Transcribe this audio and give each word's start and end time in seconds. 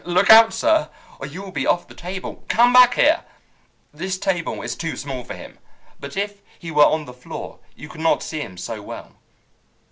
Look 0.03 0.31
out, 0.31 0.51
sir, 0.51 0.89
or 1.19 1.27
you 1.27 1.43
will 1.43 1.51
be 1.51 1.67
off 1.67 1.87
the 1.87 1.93
table! 1.93 2.43
Come 2.47 2.73
back 2.73 2.95
here! 2.95 3.23
This 3.93 4.17
table 4.17 4.63
is 4.63 4.75
too 4.75 4.95
small 4.97 5.23
for 5.23 5.35
him, 5.35 5.59
but 5.99 6.17
if 6.17 6.41
he 6.57 6.71
were 6.71 6.85
on 6.87 7.05
the 7.05 7.13
floor 7.13 7.59
you 7.75 7.87
could 7.87 8.01
not 8.01 8.23
see 8.23 8.41
him 8.41 8.57
so 8.57 8.81
well. 8.81 9.15